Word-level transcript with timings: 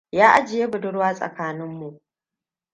Ya 0.11 0.27
ajiye 0.37 0.65
budurwa, 0.71 1.09
tsakaninmu. 1.17 1.89